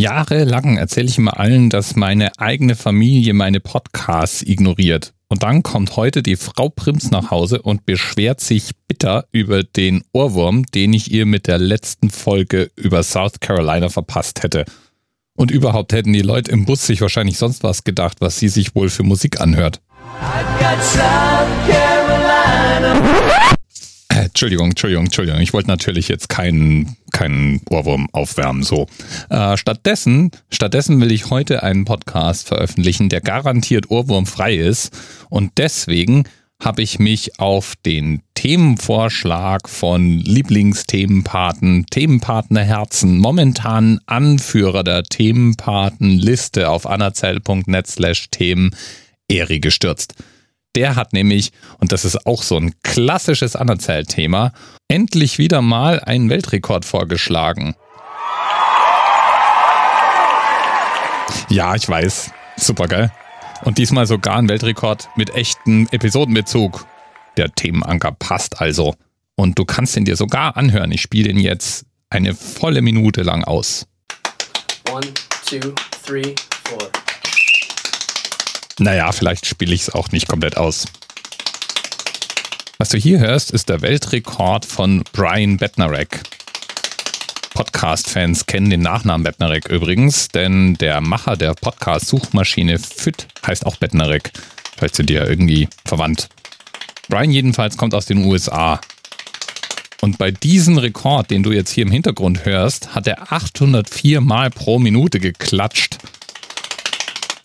[0.00, 5.12] Jahrelang erzähle ich immer allen, dass meine eigene Familie meine Podcasts ignoriert.
[5.28, 10.02] Und dann kommt heute die Frau Prims nach Hause und beschwert sich bitter über den
[10.14, 14.64] Ohrwurm, den ich ihr mit der letzten Folge über South Carolina verpasst hätte.
[15.34, 18.74] Und überhaupt hätten die Leute im Bus sich wahrscheinlich sonst was gedacht, was sie sich
[18.74, 19.82] wohl für Musik anhört.
[24.08, 25.40] Äh, Entschuldigung, Entschuldigung, Entschuldigung.
[25.42, 28.62] Ich wollte natürlich jetzt keinen keinen Ohrwurm aufwärmen.
[28.62, 28.86] So.
[29.28, 34.96] Äh, stattdessen, stattdessen will ich heute einen Podcast veröffentlichen, der garantiert ohrwurmfrei ist.
[35.28, 36.24] Und deswegen
[36.62, 47.86] habe ich mich auf den Themenvorschlag von Lieblingsthemenpaten, Themenpartnerherzen, momentan Anführer der Themenpatenliste auf anazell.net
[47.86, 48.70] slash Themen
[49.28, 50.14] Eri gestürzt.
[50.76, 54.52] Der hat nämlich, und das ist auch so ein klassisches Anerzähl-Thema,
[54.88, 57.74] endlich wieder mal einen Weltrekord vorgeschlagen.
[61.48, 62.30] Ja, ich weiß.
[62.56, 63.12] Super geil.
[63.62, 66.86] Und diesmal sogar ein Weltrekord mit echtem Episodenbezug.
[67.36, 68.94] Der Themenanker passt also.
[69.34, 70.92] Und du kannst ihn dir sogar anhören.
[70.92, 73.86] Ich spiele ihn jetzt eine volle Minute lang aus.
[74.92, 75.06] One,
[75.46, 75.72] two,
[76.04, 76.34] three,
[76.64, 76.90] four.
[78.80, 80.86] Naja, vielleicht spiele ich es auch nicht komplett aus.
[82.78, 86.22] Was du hier hörst, ist der Weltrekord von Brian Bednarek.
[87.52, 94.32] Podcast-Fans kennen den Nachnamen Bednarek übrigens, denn der Macher der Podcast-Suchmaschine FIT heißt auch Bednarek.
[94.78, 96.30] Vielleicht sind die ja irgendwie verwandt.
[97.10, 98.80] Brian jedenfalls kommt aus den USA.
[100.00, 104.48] Und bei diesem Rekord, den du jetzt hier im Hintergrund hörst, hat er 804 Mal
[104.48, 105.98] pro Minute geklatscht.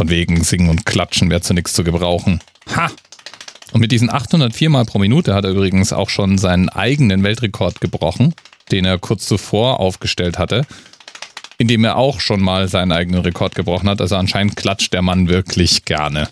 [0.00, 2.40] Von wegen Singen und Klatschen wäre zu nichts zu gebrauchen.
[2.74, 2.90] Ha!
[3.72, 7.82] Und mit diesen 804 Mal pro Minute hat er übrigens auch schon seinen eigenen Weltrekord
[7.82, 8.34] gebrochen,
[8.72, 10.66] den er kurz zuvor aufgestellt hatte,
[11.58, 14.00] indem er auch schon mal seinen eigenen Rekord gebrochen hat.
[14.00, 16.30] Also anscheinend klatscht der Mann wirklich gerne.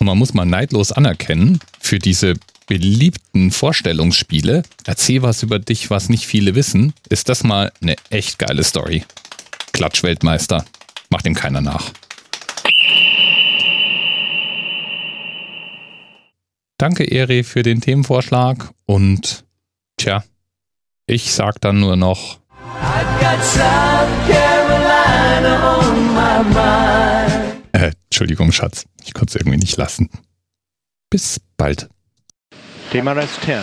[0.00, 2.34] Und man muss mal neidlos anerkennen, für diese
[2.66, 8.40] beliebten Vorstellungsspiele, erzähl was über dich, was nicht viele wissen, ist das mal eine echt
[8.40, 9.04] geile Story.
[9.72, 10.64] Klatschweltmeister.
[11.08, 11.92] Macht ihm keiner nach.
[16.86, 19.44] Danke, Eri, für den Themenvorschlag und
[19.96, 20.22] tja,
[21.06, 22.38] ich sag dann nur noch.
[27.72, 30.10] Äh, Entschuldigung, Schatz, ich konnte es irgendwie nicht lassen.
[31.10, 31.88] Bis bald.
[32.92, 33.56] Thema Rest 10,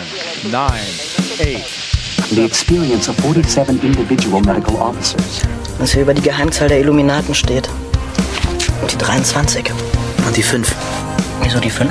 [0.52, 2.30] 9, 8.
[2.30, 5.40] The experience of 47 individual medical officers.
[5.78, 7.70] Was hier über die Geheimzahl der Illuminaten steht.
[8.82, 9.70] Und die 23.
[10.26, 10.76] Und die 5.
[11.42, 11.90] Wieso die 5?